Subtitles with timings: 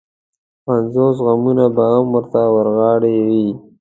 [0.65, 3.47] پنځوس غمونه به هم ورته ورغاړې وي.